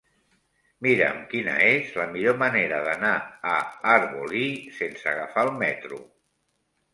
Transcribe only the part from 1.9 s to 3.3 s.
la millor manera d'anar